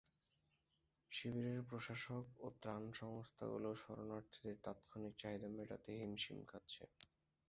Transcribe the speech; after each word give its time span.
শিবিরের 1.11 1.59
প্রশাসক 1.69 2.25
ও 2.39 2.57
ত্রাণ 2.61 2.83
সংস্থাগুলো 3.01 3.69
শরণার্থীদের 3.81 4.55
তাৎক্ষণিক 4.65 5.13
চাহিদা 5.21 5.49
মেটাতে 5.51 5.91
হিমশিম 5.99 6.39
খাচ্ছে। 6.45 6.83